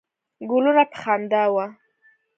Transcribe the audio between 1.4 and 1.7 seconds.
وه.